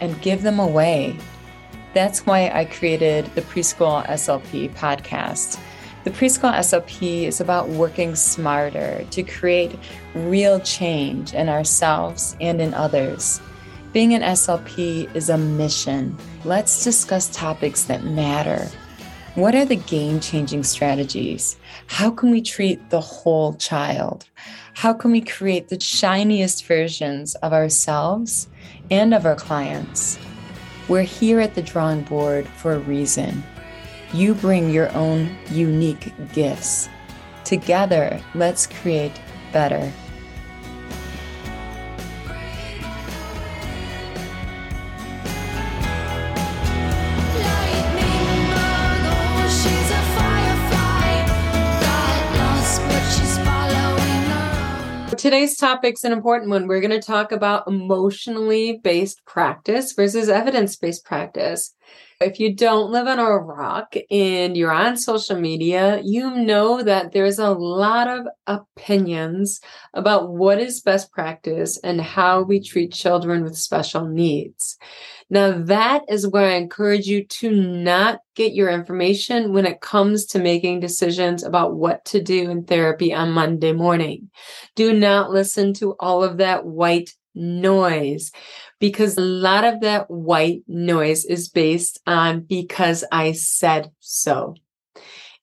[0.00, 1.16] and give them away.
[1.94, 5.58] That's why I created the Preschool SLP podcast.
[6.04, 9.76] The Preschool SLP is about working smarter to create
[10.14, 13.40] real change in ourselves and in others.
[13.92, 16.16] Being an SLP is a mission.
[16.44, 18.68] Let's discuss topics that matter.
[19.36, 21.58] What are the game changing strategies?
[21.88, 24.24] How can we treat the whole child?
[24.72, 28.48] How can we create the shiniest versions of ourselves
[28.90, 30.18] and of our clients?
[30.88, 33.44] We're here at the drawing board for a reason.
[34.14, 36.88] You bring your own unique gifts.
[37.44, 39.20] Together, let's create
[39.52, 39.92] better.
[55.26, 56.68] Today's topic's an important one.
[56.68, 61.74] We're going to talk about emotionally based practice versus evidence based practice.
[62.18, 67.12] If you don't live on a rock and you're on social media, you know that
[67.12, 69.60] there's a lot of opinions
[69.92, 74.78] about what is best practice and how we treat children with special needs.
[75.28, 80.24] Now, that is where I encourage you to not get your information when it comes
[80.26, 84.30] to making decisions about what to do in therapy on Monday morning.
[84.74, 88.32] Do not listen to all of that white noise
[88.80, 94.54] because a lot of that white noise is based on because I said so.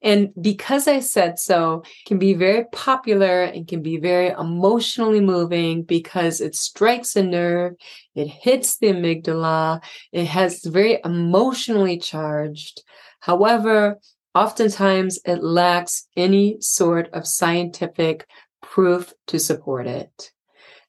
[0.02, 5.84] And because I said so can be very popular and can be very emotionally moving
[5.84, 7.76] because it strikes a nerve,
[8.14, 9.82] it hits the amygdala,
[10.12, 12.84] it has very emotionally charged.
[13.22, 14.00] However,
[14.36, 18.28] oftentimes it lacks any sort of scientific
[18.62, 20.32] proof to support it.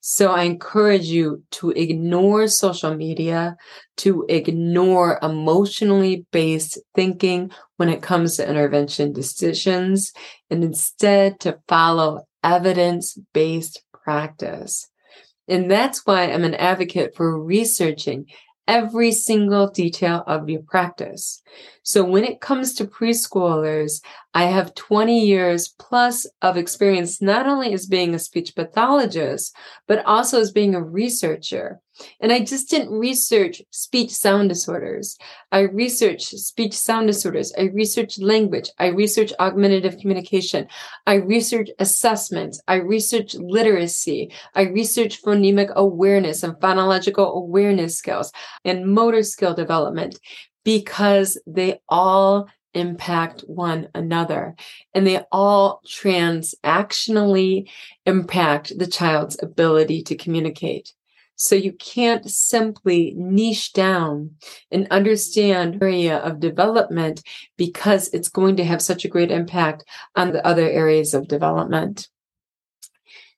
[0.07, 3.57] So I encourage you to ignore social media,
[3.97, 10.13] to ignore emotionally based thinking when it comes to intervention decisions,
[10.51, 14.91] and instead to follow evidence based practice.
[15.49, 18.27] And that's why I'm an advocate for researching
[18.67, 21.43] every single detail of your practice.
[21.83, 24.01] So when it comes to preschoolers,
[24.33, 29.55] I have 20 years plus of experience, not only as being a speech pathologist,
[29.87, 31.81] but also as being a researcher.
[32.21, 35.17] And I just didn't research speech sound disorders.
[35.53, 37.53] I researched speech sound disorders.
[37.59, 38.71] I researched language.
[38.79, 40.67] I researched augmentative communication.
[41.07, 42.61] I researched assessments.
[42.67, 44.33] I researched literacy.
[44.55, 48.33] I researched phonemic awareness and phonological awareness skills
[48.65, 50.19] and motor skill development
[50.65, 54.57] because they all impact one another
[54.95, 57.69] and they all transactionally
[58.05, 60.93] impact the child's ability to communicate.
[61.37, 64.37] So you can't simply niche down
[64.71, 67.23] and understand area of development
[67.57, 69.85] because it's going to have such a great impact
[70.15, 72.09] on the other areas of development.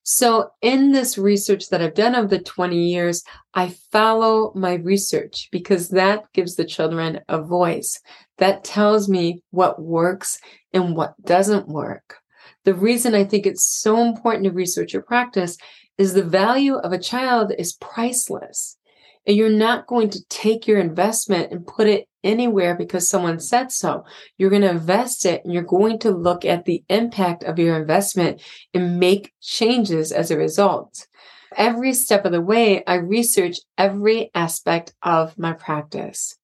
[0.09, 5.49] So in this research that I've done over the 20 years, I follow my research
[5.51, 7.99] because that gives the children a voice.
[8.37, 10.39] That tells me what works
[10.71, 12.19] and what doesn't work.
[12.63, 15.57] The reason I think it's so important to research your practice
[15.97, 18.77] is the value of a child is priceless.
[19.25, 23.71] And you're not going to take your investment and put it anywhere because someone said
[23.71, 24.05] so.
[24.37, 27.75] You're going to invest it and you're going to look at the impact of your
[27.75, 28.41] investment
[28.73, 31.07] and make changes as a result.
[31.55, 36.37] Every step of the way, I research every aspect of my practice.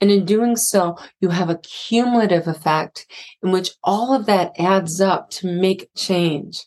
[0.00, 3.06] And in doing so, you have a cumulative effect
[3.42, 6.66] in which all of that adds up to make change.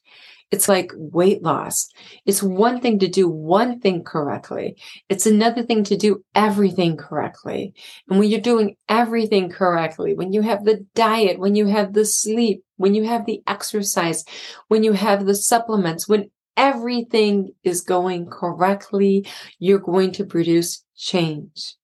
[0.51, 1.87] It's like weight loss.
[2.25, 4.77] It's one thing to do one thing correctly.
[5.07, 7.73] It's another thing to do everything correctly.
[8.09, 12.05] And when you're doing everything correctly, when you have the diet, when you have the
[12.05, 14.25] sleep, when you have the exercise,
[14.69, 19.27] when you have the supplements, when everything is going correctly,
[19.59, 21.75] you're going to produce change.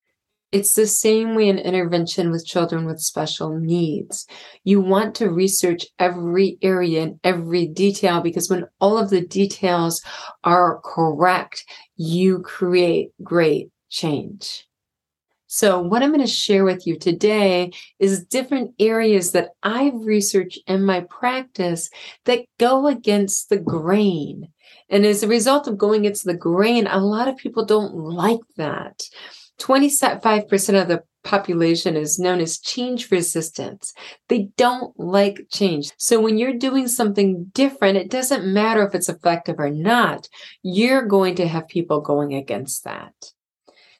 [0.55, 4.25] It's the same way in intervention with children with special needs.
[4.63, 10.01] You want to research every area and every detail because when all of the details
[10.45, 11.65] are correct,
[11.97, 14.65] you create great change.
[15.47, 20.59] So, what I'm going to share with you today is different areas that I've researched
[20.67, 21.89] in my practice
[22.23, 24.47] that go against the grain.
[24.87, 28.39] And as a result of going against the grain, a lot of people don't like
[28.55, 29.03] that.
[29.59, 33.93] 25% of the population is known as change resistance.
[34.29, 35.91] They don't like change.
[35.97, 40.29] So when you're doing something different, it doesn't matter if it's effective or not.
[40.61, 43.13] You're going to have people going against that.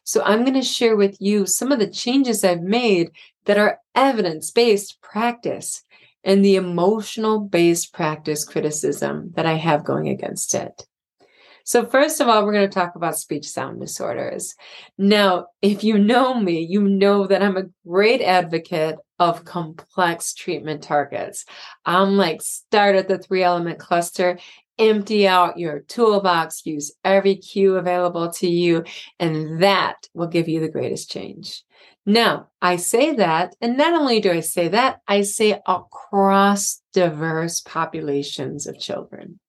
[0.04, 3.10] So I'm going to share with you some of the changes I've made
[3.46, 5.84] that are evidence based practice
[6.24, 10.86] and the emotional based practice criticism that I have going against it.
[11.68, 14.54] So, first of all, we're going to talk about speech sound disorders.
[15.00, 20.84] Now, if you know me, you know that I'm a great advocate of complex treatment
[20.84, 21.44] targets.
[21.84, 24.38] I'm like, start at the three element cluster,
[24.78, 28.84] empty out your toolbox, use every cue available to you,
[29.20, 31.64] and that will give you the greatest change.
[32.06, 37.62] Now, I say that, and not only do I say that, I say across diverse
[37.62, 39.40] populations of children.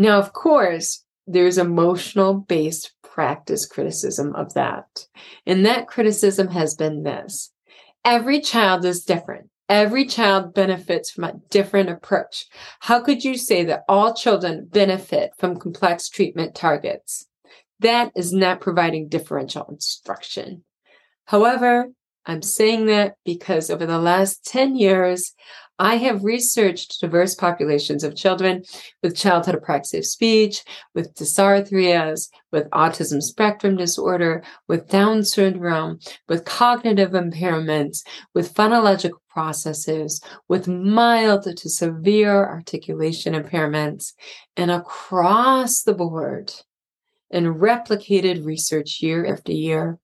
[0.00, 5.04] Now, of course, there's emotional based practice criticism of that.
[5.44, 7.52] And that criticism has been this
[8.02, 9.50] every child is different.
[9.68, 12.46] Every child benefits from a different approach.
[12.80, 17.26] How could you say that all children benefit from complex treatment targets?
[17.80, 20.64] That is not providing differential instruction.
[21.26, 21.88] However,
[22.24, 25.34] I'm saying that because over the last 10 years,
[25.80, 28.64] I have researched diverse populations of children
[29.02, 30.62] with childhood apraxia of speech,
[30.94, 35.98] with dysarthrias, with autism spectrum disorder, with Down syndrome,
[36.28, 38.04] with cognitive impairments,
[38.34, 44.12] with phonological processes, with mild to severe articulation impairments,
[44.58, 46.52] and across the board,
[47.30, 49.98] and replicated research year after year,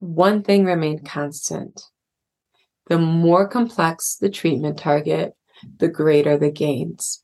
[0.00, 1.82] one thing remained constant
[2.88, 5.34] the more complex the treatment target,
[5.78, 7.22] the greater the gains.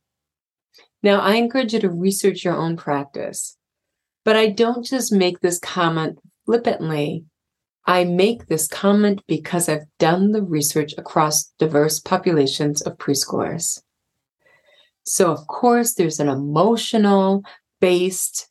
[1.02, 3.56] Now, I encourage you to research your own practice,
[4.24, 7.24] but I don't just make this comment flippantly.
[7.86, 13.80] I make this comment because I've done the research across diverse populations of preschoolers.
[15.04, 17.42] So, of course, there's an emotional
[17.80, 18.46] based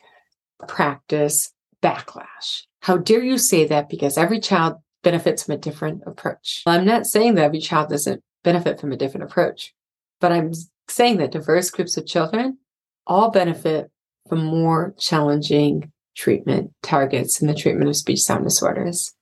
[0.67, 1.51] practice
[1.83, 2.63] backlash.
[2.81, 3.89] How dare you say that?
[3.89, 6.63] Because every child benefits from a different approach.
[6.65, 9.73] I'm not saying that every child doesn't benefit from a different approach,
[10.19, 10.51] but I'm
[10.87, 12.57] saying that diverse groups of children
[13.05, 13.89] all benefit
[14.27, 19.13] from more challenging treatment targets in the treatment of speech sound disorders.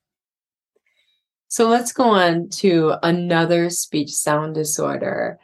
[1.48, 5.40] So let's go on to another speech sound disorder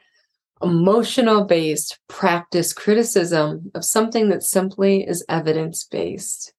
[0.64, 6.54] emotional based practice criticism of something that simply is evidence based.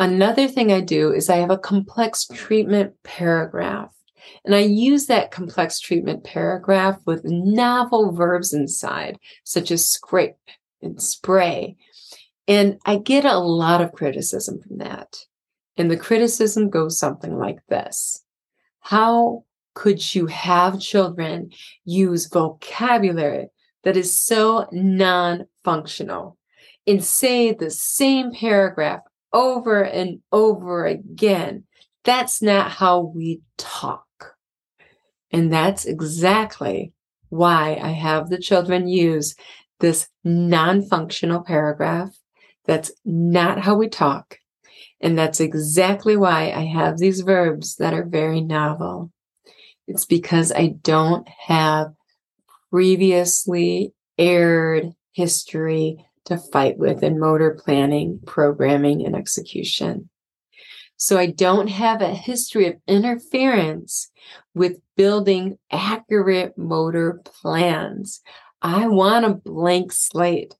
[0.00, 3.94] Another thing I do is I have a complex treatment paragraph.
[4.46, 10.36] And I use that complex treatment paragraph with novel verbs inside, such as scrape
[10.80, 11.76] and spray.
[12.48, 15.18] And I get a lot of criticism from that.
[15.76, 18.24] And the criticism goes something like this
[18.80, 19.44] How
[19.74, 21.50] could you have children
[21.84, 23.48] use vocabulary
[23.84, 26.38] that is so non functional
[26.86, 29.00] and say the same paragraph
[29.32, 31.64] over and over again.
[32.04, 34.06] That's not how we talk.
[35.32, 36.92] And that's exactly
[37.28, 39.34] why I have the children use
[39.78, 42.10] this non functional paragraph.
[42.66, 44.38] That's not how we talk.
[45.00, 49.10] And that's exactly why I have these verbs that are very novel.
[49.86, 51.92] It's because I don't have
[52.70, 60.08] previously aired history to fight with in motor planning, programming, and execution.
[60.96, 64.10] So I don't have a history of interference
[64.54, 68.20] with building accurate motor plans.
[68.60, 70.54] I want a blank slate.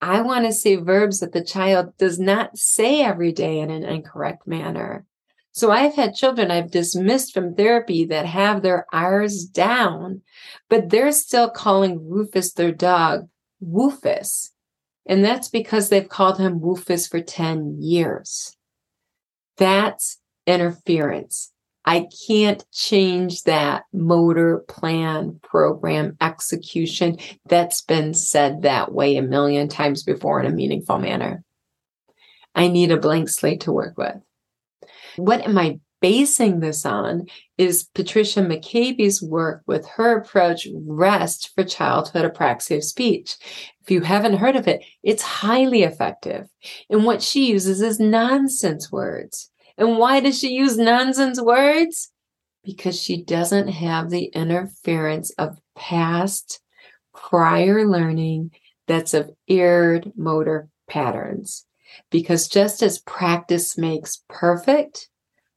[0.00, 3.84] I want to say verbs that the child does not say every day in an
[3.84, 5.06] incorrect manner.
[5.52, 10.22] So I've had children I've dismissed from therapy that have their R's down,
[10.68, 13.28] but they're still calling Rufus their dog
[13.62, 14.50] Woofus.
[15.06, 18.56] And that's because they've called him Woofus for 10 years.
[19.56, 21.52] That's interference.
[21.84, 29.68] I can't change that motor plan program execution that's been said that way a million
[29.68, 31.44] times before in a meaningful manner.
[32.54, 34.16] I need a blank slate to work with.
[35.16, 37.24] What am I basing this on
[37.56, 43.36] is Patricia McCabe's work with her approach, REST for childhood apraxia of speech.
[43.80, 46.46] If you haven't heard of it, it's highly effective.
[46.90, 49.50] And what she uses is nonsense words.
[49.78, 52.10] And why does she use nonsense words?
[52.64, 56.60] Because she doesn't have the interference of past
[57.14, 58.50] prior learning
[58.86, 61.64] that's of erred motor patterns.
[62.10, 65.08] Because just as practice makes perfect,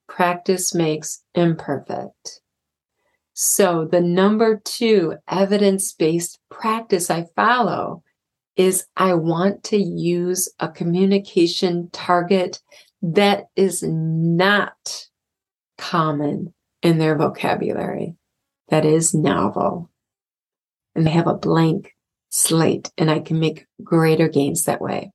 [0.07, 2.41] practice makes imperfect.
[3.33, 8.03] So, the number two evidence based practice I follow
[8.55, 12.59] is I want to use a communication target
[13.03, 15.05] that is not
[15.77, 18.15] common in their vocabulary,
[18.69, 19.91] that is novel.
[20.95, 21.93] And they have a blank
[22.29, 25.11] slate, and I can make greater gains that way.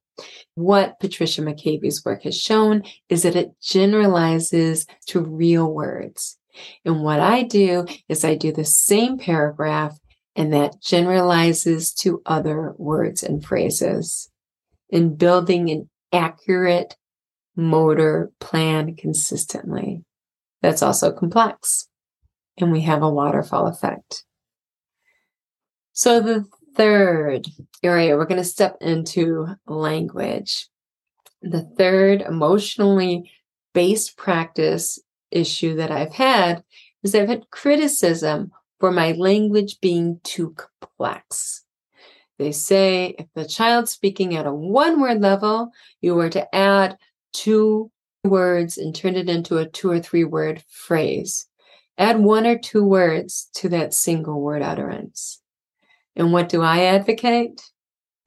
[0.54, 6.38] What Patricia McCabe's work has shown is that it generalizes to real words.
[6.84, 9.98] And what I do is I do the same paragraph
[10.36, 14.30] and that generalizes to other words and phrases.
[14.90, 16.96] In building an accurate
[17.56, 20.04] motor plan consistently.
[20.60, 21.88] That's also complex.
[22.58, 24.24] And we have a waterfall effect.
[25.92, 26.44] So the
[26.76, 27.46] third
[27.82, 30.68] area, we're going to step into language.
[31.42, 33.30] The third emotionally
[33.74, 34.98] based practice
[35.30, 36.62] issue that I've had
[37.02, 41.64] is I've had criticism for my language being too complex.
[42.38, 46.96] They say if the child's speaking at a one word level, you were to add
[47.32, 47.90] two
[48.24, 51.46] words and turn it into a two or three word phrase.
[51.98, 55.41] Add one or two words to that single word utterance.
[56.16, 57.60] And what do I advocate?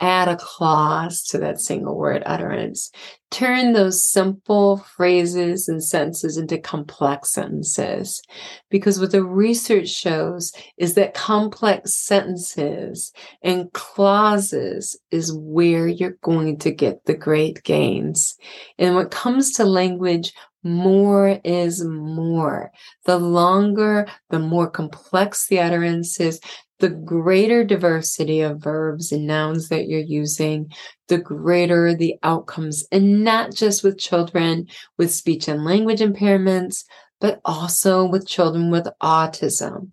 [0.01, 2.91] Add a clause to that single word utterance.
[3.31, 8.21] Turn those simple phrases and sentences into complex sentences.
[8.69, 16.57] Because what the research shows is that complex sentences and clauses is where you're going
[16.59, 18.35] to get the great gains.
[18.77, 20.33] And when it comes to language,
[20.65, 22.71] more is more.
[23.05, 26.41] The longer, the more complex the utterance is,
[26.79, 30.71] the greater diversity of verbs and nouns that you're using,
[31.07, 34.67] the greater the outcomes, and not just with children
[34.97, 36.83] with speech and language impairments,
[37.21, 39.91] but also with children with autism.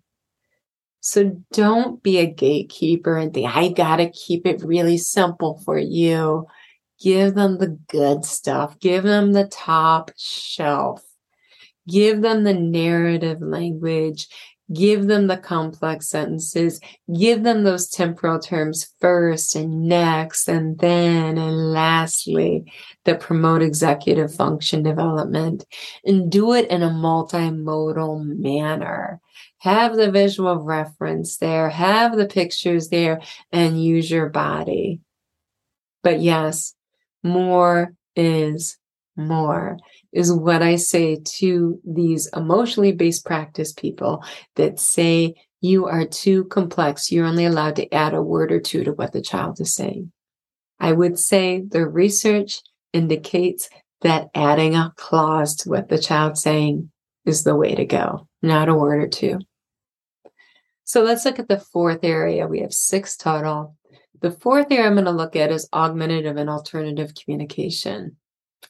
[0.99, 5.77] So don't be a gatekeeper and think, I got to keep it really simple for
[5.77, 6.47] you.
[7.01, 11.01] Give them the good stuff, give them the top shelf,
[11.87, 14.27] give them the narrative language,
[14.71, 16.79] give them the complex sentences,
[17.17, 22.71] give them those temporal terms first and next, and then and lastly
[23.05, 25.65] that promote executive function development,
[26.05, 29.19] and do it in a multimodal manner.
[29.59, 35.01] Have the visual reference there, have the pictures there, and use your body.
[36.03, 36.75] But yes,
[37.23, 38.77] more is
[39.15, 39.77] more
[40.13, 44.23] is what I say to these emotionally based practice people
[44.55, 47.11] that say you are too complex.
[47.11, 50.11] You're only allowed to add a word or two to what the child is saying.
[50.79, 53.69] I would say the research indicates
[54.01, 56.91] that adding a clause to what the child's saying
[57.25, 59.39] is the way to go, not a word or two.
[60.83, 62.45] So let's look at the fourth area.
[62.45, 63.77] We have six total.
[64.21, 68.17] The fourth area I'm going to look at is augmentative and alternative communication.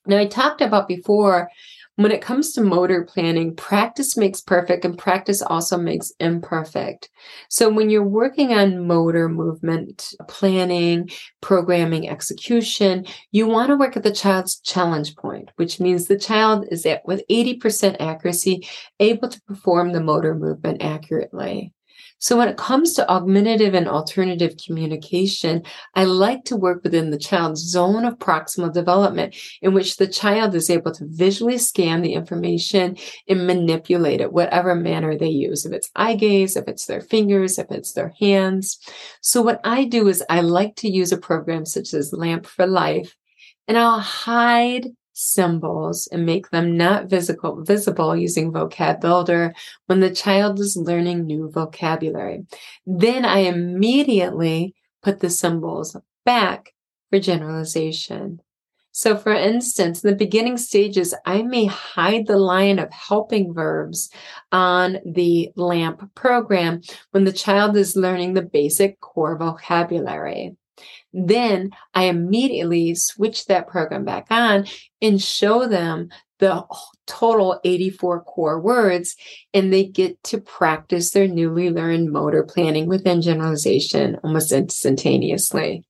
[0.05, 1.49] Now, I talked about before
[1.95, 7.09] when it comes to motor planning, practice makes perfect and practice also makes imperfect.
[7.49, 14.01] So when you're working on motor movement planning, programming, execution, you want to work at
[14.01, 18.67] the child's challenge point, which means the child is at with 80% accuracy
[18.99, 21.73] able to perform the motor movement accurately.
[22.23, 25.61] So when it comes to augmentative and alternative communication,
[25.93, 30.55] I like to work within the child's zone of proximal development in which the child
[30.55, 32.95] is able to visually scan the information
[33.27, 35.65] and manipulate it, whatever manner they use.
[35.65, 38.79] If it's eye gaze, if it's their fingers, if it's their hands.
[39.19, 42.65] So what I do is I like to use a program such as Lamp for
[42.65, 43.17] Life
[43.67, 49.53] and I'll hide symbols and make them not visible, visible using vocab builder
[49.85, 52.45] when the child is learning new vocabulary.
[52.85, 56.73] Then I immediately put the symbols back
[57.09, 58.41] for generalization.
[58.95, 64.11] So for instance, in the beginning stages, I may hide the line of helping verbs
[64.51, 70.55] on the LAMP program when the child is learning the basic core vocabulary.
[71.13, 74.65] Then I immediately switch that program back on
[75.01, 76.09] and show them
[76.39, 76.65] the
[77.07, 79.15] total 84 core words,
[79.53, 85.85] and they get to practice their newly learned motor planning within generalization almost instantaneously.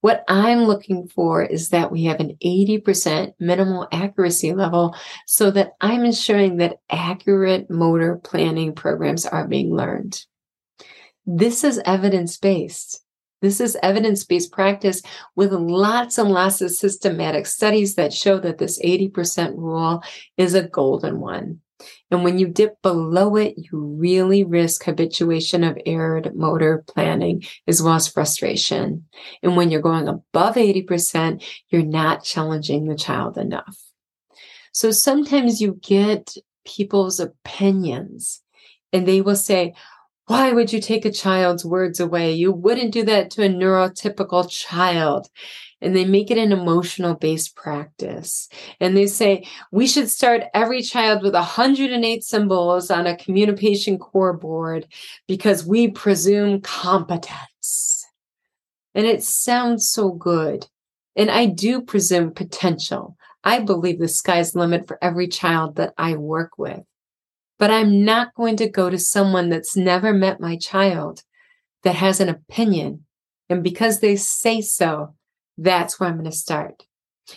[0.00, 4.94] What I'm looking for is that we have an 80% minimal accuracy level
[5.26, 10.24] so that I'm ensuring that accurate motor planning programs are being learned.
[11.26, 13.04] This is evidence based.
[13.40, 15.02] This is evidence based practice
[15.34, 20.02] with lots and lots of systematic studies that show that this 80% rule
[20.36, 21.60] is a golden one.
[22.10, 27.82] And when you dip below it, you really risk habituation of erred motor planning as
[27.82, 29.06] well as frustration.
[29.42, 33.78] And when you're going above 80%, you're not challenging the child enough.
[34.72, 36.34] So sometimes you get
[36.66, 38.42] people's opinions
[38.92, 39.74] and they will say,
[40.30, 42.32] why would you take a child's words away?
[42.32, 45.28] You wouldn't do that to a neurotypical child
[45.80, 48.48] and they make it an emotional based practice.
[48.78, 54.32] And they say we should start every child with 108 symbols on a communication core
[54.32, 54.86] board
[55.26, 58.06] because we presume competence.
[58.94, 60.64] And it sounds so good.
[61.16, 63.16] And I do presume potential.
[63.42, 66.84] I believe the sky's the limit for every child that I work with.
[67.60, 71.22] But I'm not going to go to someone that's never met my child
[71.84, 73.04] that has an opinion.
[73.50, 75.14] And because they say so,
[75.58, 76.84] that's where I'm going to start.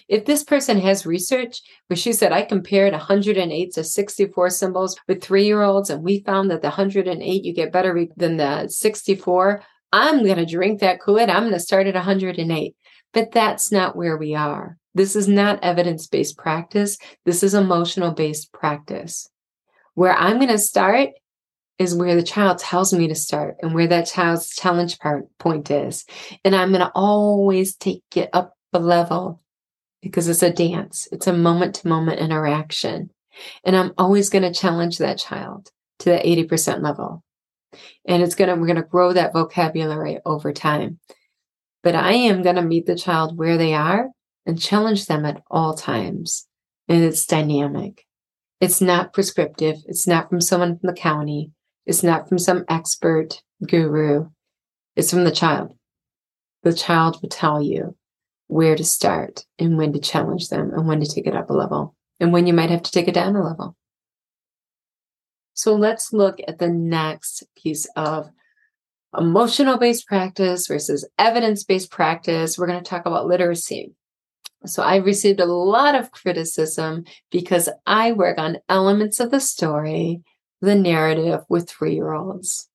[0.08, 5.22] If this person has research where she said, I compared 108 to 64 symbols with
[5.22, 9.62] three year olds, and we found that the 108 you get better than the 64,
[9.92, 11.30] I'm going to drink that Kool Aid.
[11.30, 12.76] I'm going to start at 108.
[13.12, 14.78] But that's not where we are.
[14.96, 16.98] This is not evidence based practice.
[17.26, 19.30] This is emotional based practice.
[19.96, 21.10] Where I'm going to start
[21.80, 25.70] is where the child tells me to start and where that child's challenge part point
[25.72, 26.06] is.
[26.44, 29.42] And I'm going to always take it up a level
[30.02, 31.08] because it's a dance.
[31.12, 33.10] It's a moment to moment interaction.
[33.64, 35.70] And I'm always going to challenge that child
[36.00, 37.24] to that 80% level.
[38.06, 41.00] And it's going to, we're going to grow that vocabulary over time.
[41.82, 44.10] But I am going to meet the child where they are
[44.46, 46.48] and challenge them at all times.
[46.88, 48.06] And it's dynamic.
[48.60, 49.78] It's not prescriptive.
[49.88, 51.52] It's not from someone from the county.
[51.86, 54.30] It's not from some expert guru.
[54.96, 55.74] It's from the child.
[56.64, 57.96] The child will tell you
[58.48, 61.54] where to start and when to challenge them and when to take it up a
[61.54, 63.76] level and when you might have to take it down a level.
[65.54, 68.30] So let's look at the next piece of
[69.18, 72.58] emotional based practice versus evidence based practice.
[72.58, 73.94] We're going to talk about literacy.
[74.66, 80.22] So I received a lot of criticism because I work on elements of the story
[80.62, 82.70] the narrative with three year olds.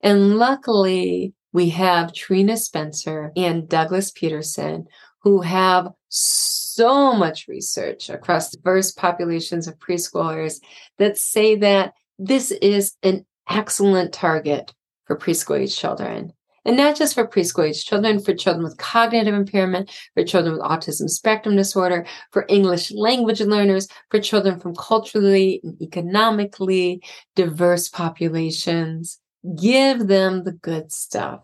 [0.00, 4.86] And luckily, we have Trina Spencer and Douglas Petersen
[5.22, 10.60] who have so much research across diverse populations of preschoolers
[10.98, 14.72] that say that this is an excellent target
[15.06, 16.32] for preschool age children.
[16.66, 20.62] And not just for preschool age children, for children with cognitive impairment, for children with
[20.62, 27.00] autism spectrum disorder, for English language learners, for children from culturally and economically
[27.36, 29.20] diverse populations.
[29.60, 31.42] Give them the good stuff.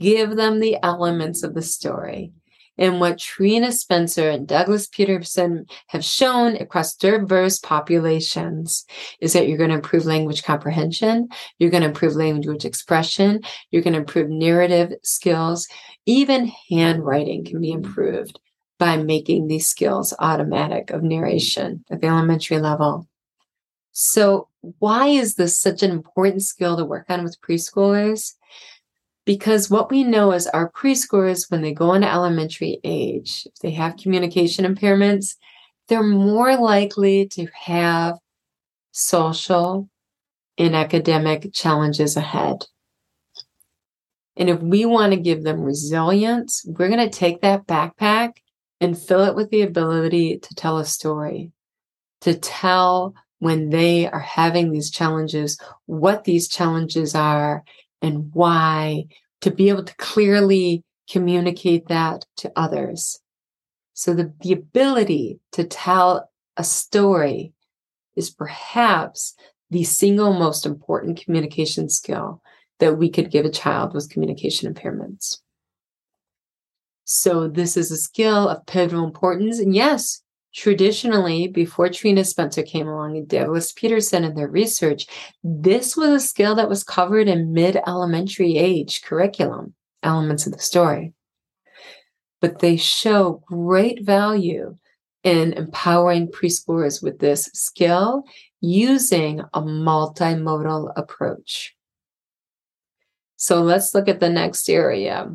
[0.00, 2.32] Give them the elements of the story.
[2.76, 8.84] And what Trina Spencer and Douglas Petersen have shown across diverse populations
[9.20, 13.82] is that you're going to improve language comprehension, you're going to improve language expression, you're
[13.82, 15.68] going to improve narrative skills,
[16.06, 18.40] even handwriting can be improved
[18.78, 23.08] by making these skills automatic of narration at the elementary level.
[23.92, 24.48] So,
[24.80, 28.34] why is this such an important skill to work on with preschoolers?
[29.24, 33.70] Because what we know is our preschoolers, when they go into elementary age, if they
[33.70, 35.36] have communication impairments,
[35.88, 38.18] they're more likely to have
[38.92, 39.88] social
[40.58, 42.66] and academic challenges ahead.
[44.36, 48.38] And if we want to give them resilience, we're going to take that backpack
[48.80, 51.52] and fill it with the ability to tell a story,
[52.22, 57.62] to tell when they are having these challenges, what these challenges are,
[58.04, 59.06] and why
[59.40, 63.18] to be able to clearly communicate that to others.
[63.94, 67.54] So the, the ability to tell a story
[68.14, 69.34] is perhaps
[69.70, 72.42] the single most important communication skill
[72.78, 75.38] that we could give a child with communication impairments.
[77.04, 79.58] So this is a skill of pivotal importance.
[79.58, 80.22] And yes,
[80.54, 85.06] Traditionally, before Trina Spencer came along and Douglas Petersen and their research,
[85.42, 90.60] this was a skill that was covered in mid elementary age curriculum, elements of the
[90.60, 91.12] story.
[92.40, 94.76] But they show great value
[95.24, 98.22] in empowering preschoolers with this skill
[98.60, 101.74] using a multimodal approach.
[103.36, 105.32] So let's look at the next area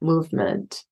[0.00, 0.82] movement.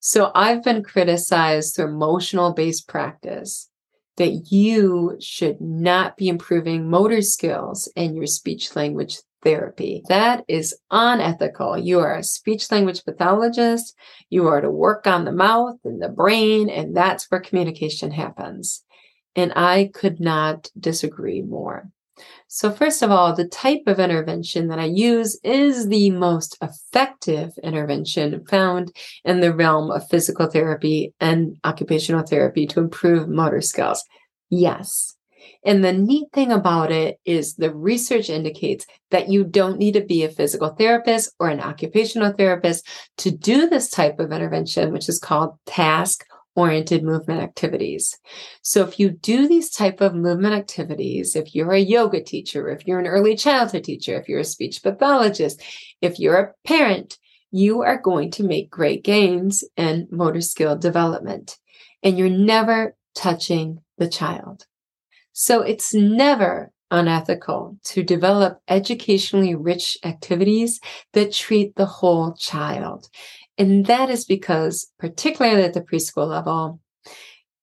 [0.00, 3.68] So I've been criticized through emotional based practice
[4.16, 10.02] that you should not be improving motor skills in your speech language therapy.
[10.08, 11.78] That is unethical.
[11.78, 13.96] You are a speech language pathologist.
[14.28, 18.84] You are to work on the mouth and the brain, and that's where communication happens.
[19.36, 21.90] And I could not disagree more.
[22.46, 27.52] So, first of all, the type of intervention that I use is the most effective
[27.62, 34.04] intervention found in the realm of physical therapy and occupational therapy to improve motor skills.
[34.50, 35.14] Yes.
[35.64, 40.04] And the neat thing about it is the research indicates that you don't need to
[40.04, 42.86] be a physical therapist or an occupational therapist
[43.18, 48.18] to do this type of intervention, which is called task oriented movement activities.
[48.62, 52.86] So if you do these type of movement activities, if you're a yoga teacher, if
[52.86, 55.62] you're an early childhood teacher, if you're a speech pathologist,
[56.00, 57.18] if you're a parent,
[57.50, 61.56] you are going to make great gains in motor skill development.
[62.02, 64.66] And you're never touching the child.
[65.32, 70.80] So it's never unethical to develop educationally rich activities
[71.12, 73.08] that treat the whole child.
[73.58, 76.80] And that is because, particularly at the preschool level,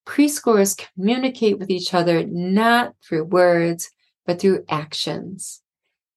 [0.05, 3.89] preschoolers communicate with each other not through words,
[4.25, 5.61] but through actions.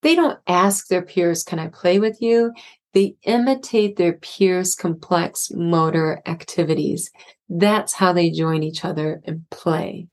[0.03, 2.53] They don't ask their peers, Can I play with you?
[2.93, 7.11] They imitate their peers' complex motor activities.
[7.49, 10.09] That's how they join each other and play.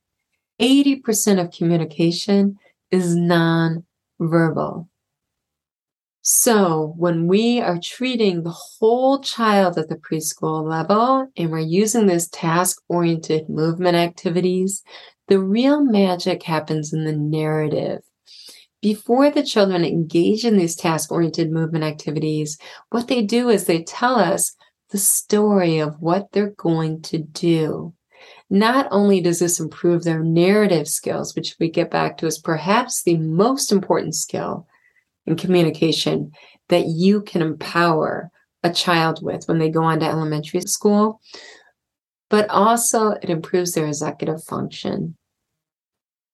[0.62, 2.58] 80% of communication
[2.92, 4.90] is non-verbal.
[6.28, 12.08] So when we are treating the whole child at the preschool level and we're using
[12.08, 14.82] this task oriented movement activities,
[15.28, 18.00] the real magic happens in the narrative.
[18.82, 22.58] Before the children engage in these task oriented movement activities,
[22.90, 24.56] what they do is they tell us
[24.90, 27.94] the story of what they're going to do.
[28.50, 33.04] Not only does this improve their narrative skills, which we get back to is perhaps
[33.04, 34.66] the most important skill
[35.26, 36.32] in communication
[36.70, 38.30] that you can empower
[38.64, 41.22] a child with when they go on to elementary school,
[42.30, 45.16] but also it improves their executive function.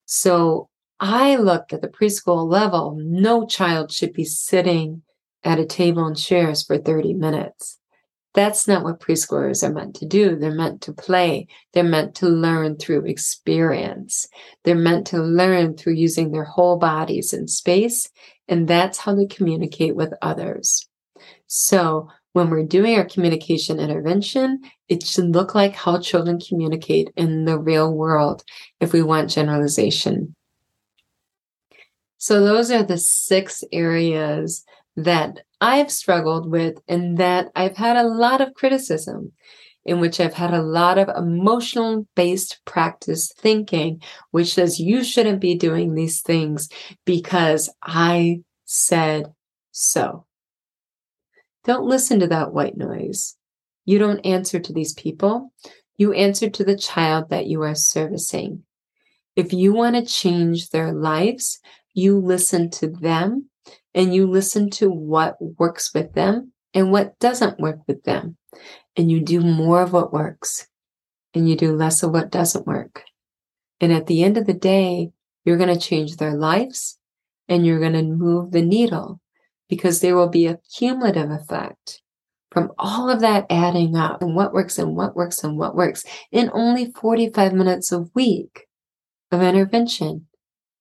[0.05, 5.03] So I look at the preschool level, no child should be sitting
[5.43, 7.79] at a table and chairs for 30 minutes.
[8.33, 10.35] That's not what preschoolers are meant to do.
[10.35, 11.47] They're meant to play.
[11.73, 14.27] They're meant to learn through experience.
[14.63, 18.09] They're meant to learn through using their whole bodies in space.
[18.47, 20.87] And that's how they communicate with others.
[21.47, 27.43] So when we're doing our communication intervention, it should look like how children communicate in
[27.43, 28.43] the real world
[28.79, 30.35] if we want generalization.
[32.17, 34.63] So those are the six areas
[34.95, 39.31] that I've struggled with and that I've had a lot of criticism
[39.85, 45.39] in which I've had a lot of emotional based practice thinking, which says you shouldn't
[45.39, 46.67] be doing these things
[47.05, 49.33] because I said
[49.71, 50.25] so.
[51.63, 53.35] Don't listen to that white noise.
[53.85, 55.53] You don't answer to these people.
[55.97, 58.63] You answer to the child that you are servicing.
[59.35, 61.59] If you want to change their lives,
[61.93, 63.50] you listen to them
[63.93, 68.37] and you listen to what works with them and what doesn't work with them.
[68.95, 70.67] And you do more of what works
[71.33, 73.03] and you do less of what doesn't work.
[73.79, 75.11] And at the end of the day,
[75.45, 76.99] you're going to change their lives
[77.47, 79.19] and you're going to move the needle
[79.69, 82.01] because there will be a cumulative effect
[82.51, 86.03] from all of that adding up and what works and what works and what works
[86.31, 88.67] in only 45 minutes a week
[89.31, 90.27] of intervention.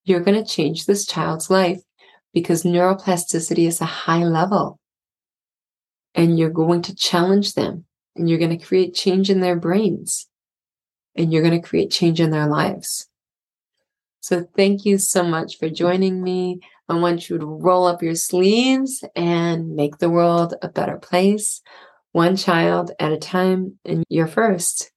[0.05, 1.81] You're going to change this child's life
[2.33, 4.79] because neuroplasticity is a high level
[6.15, 7.85] and you're going to challenge them
[8.17, 10.29] and you're going to create change in their brains
[11.17, 13.09] and you're going to create change in their lives.
[14.21, 16.61] So thank you so much for joining me.
[16.89, 21.63] I want you to roll up your sleeves and make the world a better place,
[22.13, 24.90] one child at a time, and you're first.